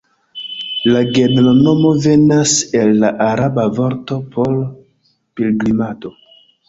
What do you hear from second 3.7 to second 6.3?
vorto por "pilgrimado".